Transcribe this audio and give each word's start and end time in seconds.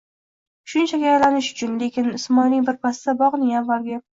Shunchaki, 0.73 1.05
aylanish 1.09 1.51
uchun... 1.57 1.77
Lekin 1.83 2.09
Ismoilning 2.21 2.67
bir 2.71 2.83
pasda 2.89 3.17
bog'ning 3.25 3.57
avvalgi 3.61 4.05